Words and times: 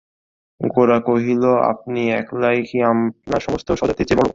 গোরা 0.61 0.97
কহিল, 1.07 1.43
আপনি 1.71 2.01
একলাই 2.11 2.57
কি 2.67 2.77
আপনার 2.83 3.41
সমস্ত 3.41 3.67
স্বজাতির 3.71 4.07
চেয়ে 4.07 4.19
বড়ো? 4.19 4.29